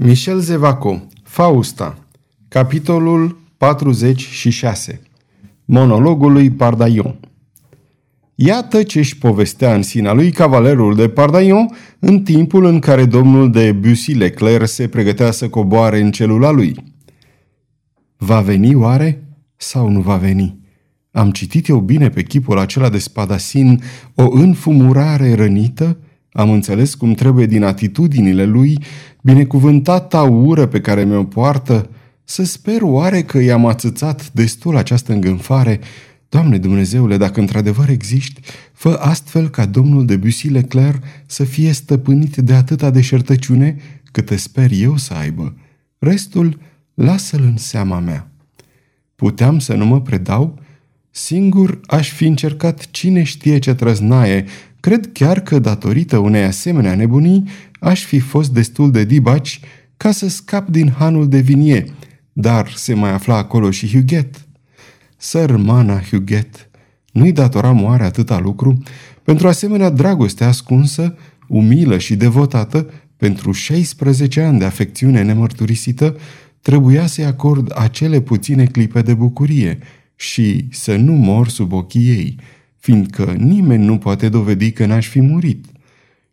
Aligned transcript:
Michel 0.00 0.38
Zevaco, 0.38 1.06
Fausta, 1.22 1.98
capitolul 2.48 3.38
46 3.56 5.00
Monologul 5.64 6.32
lui 6.32 6.50
Pardaion 6.50 7.18
Iată 8.34 8.82
ce 8.82 8.98
își 8.98 9.18
povestea 9.18 9.74
în 9.74 9.82
sina 9.82 10.12
lui 10.12 10.30
cavalerul 10.30 10.94
de 10.94 11.08
Pardaion 11.08 11.76
în 11.98 12.22
timpul 12.22 12.64
în 12.64 12.78
care 12.78 13.04
domnul 13.04 13.50
de 13.50 13.72
Bussy 13.72 14.12
Leclerc 14.12 14.66
se 14.66 14.88
pregătea 14.88 15.30
să 15.30 15.48
coboare 15.48 16.00
în 16.00 16.10
celula 16.10 16.50
lui. 16.50 16.94
Va 18.16 18.40
veni 18.40 18.74
oare 18.74 19.24
sau 19.56 19.88
nu 19.88 20.00
va 20.00 20.16
veni? 20.16 20.58
Am 21.10 21.30
citit 21.30 21.68
eu 21.68 21.80
bine 21.80 22.08
pe 22.08 22.22
chipul 22.22 22.58
acela 22.58 22.88
de 22.88 22.98
spadasin 22.98 23.82
o 24.14 24.30
înfumurare 24.30 25.34
rănită? 25.34 25.98
Am 26.38 26.50
înțeles 26.50 26.94
cum 26.94 27.12
trebuie 27.12 27.46
din 27.46 27.62
atitudinile 27.62 28.44
lui, 28.44 28.78
binecuvântata 29.20 30.22
ură 30.22 30.66
pe 30.66 30.80
care 30.80 31.04
mi-o 31.04 31.24
poartă, 31.24 31.90
să 32.24 32.44
sper 32.44 32.82
oare 32.82 33.22
că 33.22 33.38
i-am 33.38 33.66
atâțat 33.66 34.32
destul 34.32 34.76
această 34.76 35.12
îngânfare. 35.12 35.80
Doamne 36.28 36.58
Dumnezeule, 36.58 37.16
dacă 37.16 37.40
într-adevăr 37.40 37.88
existi, 37.88 38.40
fă 38.72 38.98
astfel 39.00 39.48
ca 39.48 39.66
domnul 39.66 40.06
de 40.06 40.16
Bussy 40.16 40.48
Leclerc 40.48 41.02
să 41.26 41.44
fie 41.44 41.72
stăpânit 41.72 42.36
de 42.36 42.54
atâta 42.54 42.90
deșertăciune 42.90 43.76
cât 44.12 44.28
sper 44.36 44.70
eu 44.72 44.96
să 44.96 45.14
aibă. 45.14 45.56
Restul, 45.98 46.58
lasă-l 46.94 47.42
în 47.42 47.56
seama 47.56 47.98
mea. 47.98 48.30
Puteam 49.14 49.58
să 49.58 49.74
nu 49.74 49.86
mă 49.86 50.00
predau? 50.00 50.58
Singur 51.10 51.80
aș 51.86 52.10
fi 52.10 52.26
încercat 52.26 52.90
cine 52.90 53.22
știe 53.22 53.58
ce 53.58 53.74
trăznaie. 53.74 54.44
Cred 54.80 55.10
chiar 55.12 55.40
că, 55.40 55.58
datorită 55.58 56.18
unei 56.18 56.44
asemenea 56.44 56.94
nebunii, 56.94 57.48
aș 57.80 58.04
fi 58.04 58.18
fost 58.18 58.52
destul 58.52 58.90
de 58.90 59.04
dibaci 59.04 59.60
ca 59.96 60.10
să 60.10 60.28
scap 60.28 60.68
din 60.68 60.90
hanul 60.98 61.28
de 61.28 61.38
vinie, 61.38 61.84
dar 62.32 62.72
se 62.74 62.94
mai 62.94 63.12
afla 63.12 63.36
acolo 63.36 63.70
și 63.70 63.90
Huguet. 63.90 64.46
Sărmana 65.16 66.00
Huguet, 66.00 66.70
nu-i 67.12 67.32
datora 67.32 67.72
moare 67.72 68.04
atâta 68.04 68.38
lucru? 68.38 68.82
Pentru 69.22 69.48
asemenea 69.48 69.90
dragoste 69.90 70.44
ascunsă, 70.44 71.16
umilă 71.48 71.98
și 71.98 72.16
devotată, 72.16 72.90
pentru 73.16 73.52
16 73.52 74.40
ani 74.40 74.58
de 74.58 74.64
afecțiune 74.64 75.22
nemărturisită, 75.22 76.16
trebuia 76.60 77.06
să-i 77.06 77.24
acord 77.24 77.72
acele 77.74 78.20
puține 78.20 78.66
clipe 78.66 79.02
de 79.02 79.14
bucurie 79.14 79.78
și 80.16 80.68
să 80.70 80.96
nu 80.96 81.12
mor 81.12 81.48
sub 81.48 81.72
ochii 81.72 82.08
ei, 82.08 82.36
fiindcă 82.78 83.34
nimeni 83.38 83.84
nu 83.84 83.98
poate 83.98 84.28
dovedi 84.28 84.70
că 84.70 84.86
n-aș 84.86 85.08
fi 85.08 85.20
murit. 85.20 85.66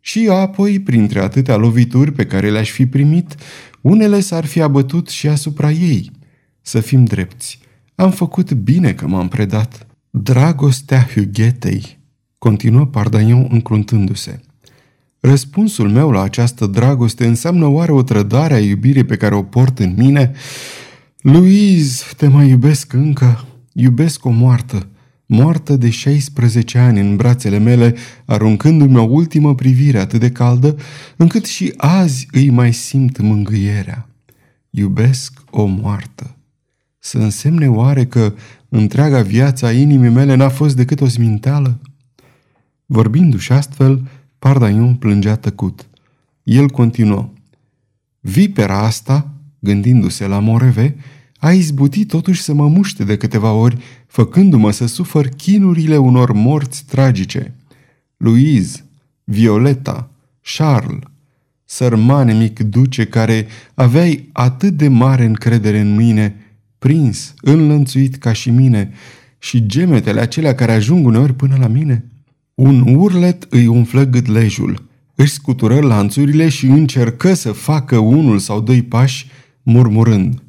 Și 0.00 0.28
apoi, 0.30 0.80
printre 0.80 1.20
atâtea 1.20 1.56
lovituri 1.56 2.12
pe 2.12 2.26
care 2.26 2.50
le-aș 2.50 2.70
fi 2.70 2.86
primit, 2.86 3.34
unele 3.80 4.20
s-ar 4.20 4.44
fi 4.44 4.60
abătut 4.60 5.08
și 5.08 5.28
asupra 5.28 5.70
ei. 5.70 6.10
Să 6.60 6.80
fim 6.80 7.04
drepți, 7.04 7.58
am 7.94 8.10
făcut 8.10 8.52
bine 8.52 8.92
că 8.92 9.06
m-am 9.06 9.28
predat. 9.28 9.86
Dragostea 10.10 11.08
Huguetei, 11.14 11.98
continuă 12.38 12.86
Pardagnon 12.86 13.48
încruntându-se. 13.50 14.40
Răspunsul 15.20 15.90
meu 15.90 16.10
la 16.10 16.22
această 16.22 16.66
dragoste 16.66 17.26
înseamnă 17.26 17.66
oare 17.66 17.92
o 17.92 18.02
trădare 18.02 18.54
a 18.54 18.60
iubirii 18.60 19.04
pe 19.04 19.16
care 19.16 19.34
o 19.34 19.42
port 19.42 19.78
în 19.78 19.94
mine? 19.96 20.32
Louise, 21.20 22.04
te 22.16 22.28
mai 22.28 22.48
iubesc 22.48 22.92
încă? 22.92 23.44
Iubesc 23.72 24.24
o 24.24 24.30
moartă, 24.30 24.88
moartă 25.26 25.76
de 25.76 25.90
16 25.90 26.78
ani 26.78 27.00
în 27.00 27.16
brațele 27.16 27.58
mele, 27.58 27.94
aruncându-mi 28.24 28.96
o 28.96 29.02
ultimă 29.02 29.54
privire 29.54 29.98
atât 29.98 30.20
de 30.20 30.30
caldă, 30.30 30.76
încât 31.16 31.44
și 31.44 31.72
azi 31.76 32.28
îi 32.30 32.50
mai 32.50 32.72
simt 32.72 33.18
mângâierea. 33.18 34.08
Iubesc 34.70 35.42
o 35.50 35.64
moartă. 35.64 36.36
Să 36.98 37.18
însemne 37.18 37.68
oare 37.68 38.06
că 38.06 38.34
întreaga 38.68 39.22
viața 39.22 39.72
inimii 39.72 40.10
mele 40.10 40.34
n-a 40.34 40.48
fost 40.48 40.76
decât 40.76 41.00
o 41.00 41.08
sminteală? 41.08 41.80
Vorbindu-și 42.86 43.52
astfel, 43.52 44.08
Pardaion 44.38 44.94
plângea 44.94 45.36
tăcut. 45.36 45.88
El 46.42 46.68
continuă. 46.68 47.28
Vipera 48.20 48.78
asta, 48.78 49.30
gândindu-se 49.58 50.26
la 50.26 50.38
Moreve, 50.38 50.96
a 51.46 51.52
izbutit 51.52 52.08
totuși 52.08 52.42
să 52.42 52.52
mă 52.54 52.68
muște 52.68 53.04
de 53.04 53.16
câteva 53.16 53.52
ori, 53.52 53.76
făcându-mă 54.06 54.70
să 54.70 54.86
sufăr 54.86 55.26
chinurile 55.26 55.96
unor 55.96 56.32
morți 56.32 56.84
tragice. 56.84 57.54
Louise, 58.16 58.84
Violeta, 59.24 60.10
Charles, 60.56 61.02
sărmane 61.64 62.32
mic 62.32 62.58
duce 62.58 63.04
care 63.04 63.46
aveai 63.74 64.28
atât 64.32 64.72
de 64.72 64.88
mare 64.88 65.24
încredere 65.24 65.80
în 65.80 65.94
mine, 65.94 66.36
prins, 66.78 67.34
înlănțuit 67.40 68.16
ca 68.16 68.32
și 68.32 68.50
mine, 68.50 68.92
și 69.38 69.66
gemetele 69.66 70.20
acelea 70.20 70.54
care 70.54 70.72
ajung 70.72 71.06
uneori 71.06 71.34
până 71.34 71.56
la 71.60 71.66
mine? 71.66 72.04
Un 72.54 72.94
urlet 72.96 73.46
îi 73.50 73.66
umflă 73.66 74.04
gâtlejul, 74.04 74.88
își 75.14 75.32
scutură 75.32 75.80
lanțurile 75.80 76.48
și 76.48 76.66
încercă 76.66 77.34
să 77.34 77.52
facă 77.52 77.98
unul 77.98 78.38
sau 78.38 78.60
doi 78.60 78.82
pași, 78.82 79.26
murmurând– 79.62 80.40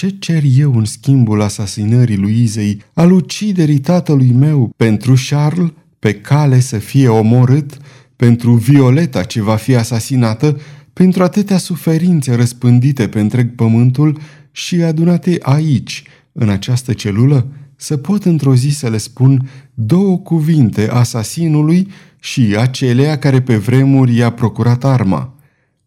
ce 0.00 0.08
cer 0.18 0.42
eu 0.56 0.76
în 0.76 0.84
schimbul 0.84 1.42
asasinării 1.42 2.16
lui 2.16 2.42
Izei, 2.42 2.82
al 2.94 3.12
uciderii 3.12 3.78
tatălui 3.78 4.30
meu, 4.30 4.74
pentru 4.76 5.14
Charles, 5.28 5.72
pe 5.98 6.14
cale 6.14 6.60
să 6.60 6.78
fie 6.78 7.08
omorât, 7.08 7.76
pentru 8.16 8.52
Violeta 8.52 9.22
ce 9.22 9.42
va 9.42 9.56
fi 9.56 9.74
asasinată, 9.74 10.60
pentru 10.92 11.22
atâtea 11.22 11.58
suferințe 11.58 12.34
răspândite 12.34 13.08
pe 13.08 13.20
întreg 13.20 13.54
pământul 13.54 14.18
și 14.50 14.82
adunate 14.82 15.38
aici, 15.42 16.02
în 16.32 16.48
această 16.48 16.92
celulă, 16.92 17.46
să 17.76 17.96
pot 17.96 18.24
într-o 18.24 18.54
zi 18.54 18.68
să 18.68 18.88
le 18.88 18.98
spun 18.98 19.48
două 19.74 20.18
cuvinte 20.18 20.88
asasinului 20.90 21.88
și 22.20 22.56
acelea 22.58 23.18
care 23.18 23.40
pe 23.40 23.56
vremuri 23.56 24.16
i-a 24.16 24.30
procurat 24.30 24.84
arma. 24.84 25.34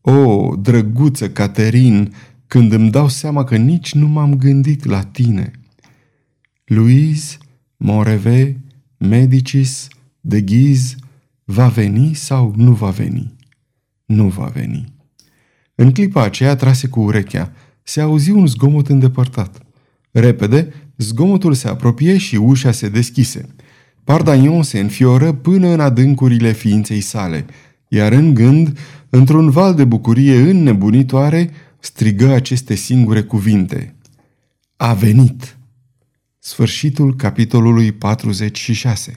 O, 0.00 0.54
drăguță 0.56 1.28
Caterin, 1.28 2.12
când 2.50 2.72
îmi 2.72 2.90
dau 2.90 3.08
seama 3.08 3.44
că 3.44 3.56
nici 3.56 3.94
nu 3.94 4.08
m-am 4.08 4.34
gândit 4.34 4.84
la 4.84 5.02
tine. 5.02 5.50
Louise, 6.64 7.36
Moreve, 7.76 8.60
Medicis, 8.98 9.88
de 10.20 10.40
Ghiz, 10.40 10.94
va 11.44 11.68
veni 11.68 12.14
sau 12.14 12.54
nu 12.56 12.72
va 12.72 12.90
veni? 12.90 13.34
Nu 14.04 14.28
va 14.28 14.44
veni. 14.44 14.92
În 15.74 15.92
clipa 15.92 16.22
aceea 16.22 16.56
trase 16.56 16.88
cu 16.88 17.00
urechea. 17.00 17.52
Se 17.82 18.00
auzi 18.00 18.30
un 18.30 18.46
zgomot 18.46 18.88
îndepărtat. 18.88 19.62
Repede, 20.10 20.72
zgomotul 20.96 21.54
se 21.54 21.68
apropie 21.68 22.16
și 22.18 22.36
ușa 22.36 22.70
se 22.70 22.88
deschise. 22.88 23.48
Pardagnon 24.04 24.62
se 24.62 24.78
înfioră 24.78 25.32
până 25.32 25.68
în 25.68 25.80
adâncurile 25.80 26.52
ființei 26.52 27.00
sale, 27.00 27.46
iar 27.88 28.12
în 28.12 28.34
gând, 28.34 28.78
într-un 29.10 29.50
val 29.50 29.74
de 29.74 29.84
bucurie 29.84 30.36
înnebunitoare, 30.36 31.50
strigă 31.80 32.32
aceste 32.32 32.74
singure 32.74 33.22
cuvinte. 33.22 33.96
A 34.76 34.94
venit! 34.94 35.58
Sfârșitul 36.38 37.16
capitolului 37.16 37.92
46 37.92 39.16